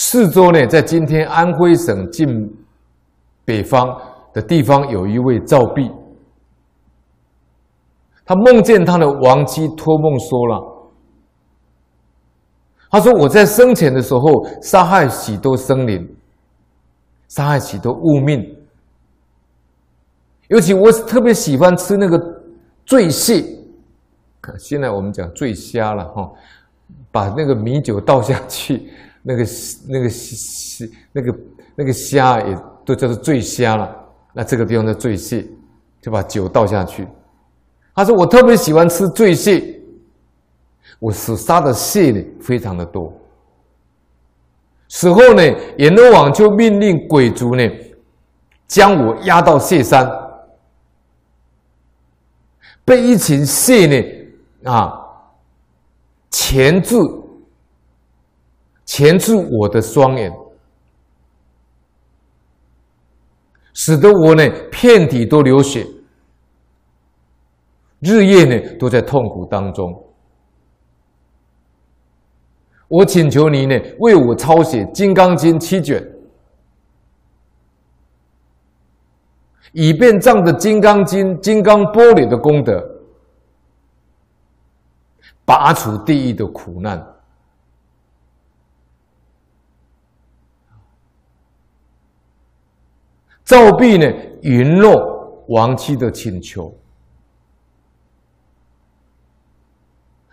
[0.00, 2.28] 四周呢，在今天安徽省近
[3.44, 4.00] 北方
[4.32, 5.90] 的地方，有一位赵弼，
[8.24, 10.88] 他梦见他的亡妻托梦说了，
[12.92, 16.08] 他说：“我在生前的时候杀害许多生灵，
[17.26, 18.56] 杀害许多物命，
[20.46, 22.16] 尤其我特别喜欢吃那个
[22.86, 23.44] 醉蟹，
[24.60, 26.30] 现在我们讲醉虾了哈，
[27.10, 28.88] 把那个米酒倒下去。”
[29.22, 29.44] 那个
[29.88, 31.38] 那个虾那个
[31.76, 33.94] 那个虾也都叫做醉虾了，
[34.32, 35.46] 那这个地方的醉蟹，
[36.00, 37.06] 就把酒倒下去。
[37.94, 39.80] 他说：“我特别喜欢吃醉蟹，
[40.98, 43.12] 我所杀的蟹呢非常的多。
[44.88, 45.42] 死后呢，
[45.76, 47.68] 阎罗王就命令鬼卒呢
[48.66, 50.08] 将我押到蟹山，
[52.84, 54.92] 被一群蟹呢啊
[56.30, 56.96] 钳制。”
[58.88, 60.32] 钳住我的双眼，
[63.74, 65.86] 使得我呢遍体都流血，
[68.00, 69.92] 日夜呢都在痛苦当中。
[72.88, 76.02] 我请求你呢为我抄写《金刚经》七卷，
[79.72, 82.82] 以便仗着《金刚经》金刚般若的功德，
[85.44, 87.17] 拔除地狱的苦难。
[93.48, 94.06] 赵弼呢
[94.42, 94.92] 允诺
[95.48, 96.70] 亡妻的请求。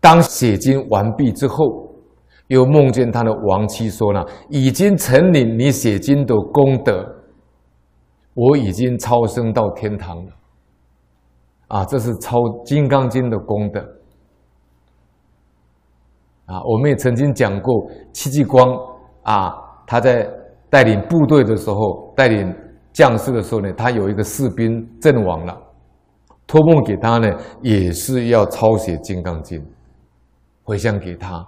[0.00, 1.88] 当写经完毕之后，
[2.48, 7.06] 又梦见他的亡妻说呢：“已经承领你写经的功德，
[8.34, 10.32] 我已经超生到天堂了。”
[11.78, 13.80] 啊，这是抄《金刚经》的功德。
[16.46, 18.76] 啊，我们也曾经讲过，戚继光
[19.22, 19.54] 啊，
[19.86, 20.28] 他在
[20.68, 22.65] 带领部队的时候，带领。
[22.96, 25.54] 将士的时候呢，他有一个士兵阵亡了，
[26.46, 27.28] 托梦给他呢，
[27.60, 29.60] 也是要抄写《金刚经》，
[30.64, 31.46] 回向给他。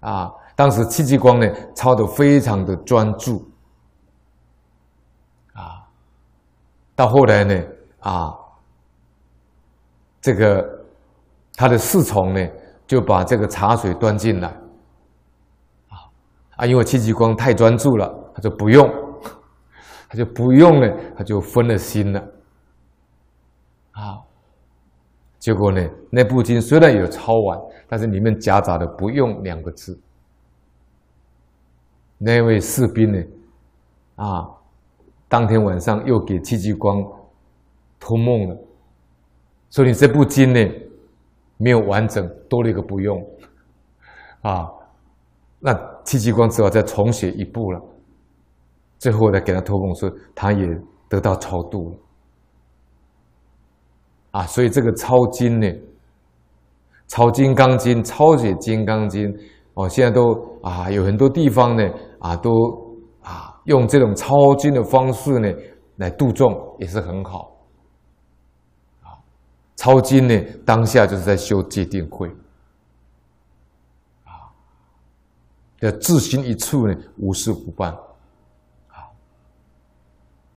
[0.00, 3.42] 啊，当时戚继光呢，抄的非常的专注。
[5.54, 5.88] 啊，
[6.94, 7.58] 到后来呢，
[8.00, 8.34] 啊，
[10.20, 10.62] 这个
[11.54, 12.46] 他的侍从呢，
[12.86, 14.48] 就把这个茶水端进来。
[15.88, 15.96] 啊
[16.56, 19.05] 啊，因为戚继光太专注了，他就不用。
[20.16, 22.20] 他就不用了，他就分了心了，
[23.90, 24.18] 啊，
[25.38, 30.00] 结果呢，那部经虽然有抄完，但是里面夹杂的不用两个字。
[32.16, 33.22] 那位士兵呢，
[34.14, 34.48] 啊，
[35.28, 37.04] 当天晚上又给戚继光
[38.00, 38.56] 托梦了，
[39.68, 40.66] 说你这部经呢
[41.58, 43.22] 没有完整，多了一个不用，
[44.40, 44.66] 啊，
[45.58, 47.82] 那戚继光只好再重写一部了。
[48.98, 50.66] 最后呢，给他托梦说，他也
[51.08, 51.96] 得到超度了
[54.30, 54.46] 啊！
[54.46, 55.70] 所以这个抄经呢，
[57.06, 59.32] 抄《金刚经》、抄写《金刚经》
[59.74, 61.84] 哦，现在都啊有很多地方呢
[62.18, 62.50] 啊都
[63.22, 65.52] 啊用这种抄经的方式呢
[65.96, 67.54] 来度众，也是很好
[69.02, 69.12] 啊。
[69.76, 72.28] 抄经呢，当下就是在修戒定慧
[74.24, 74.48] 啊，
[75.80, 77.94] 要自心一处呢，无事不办。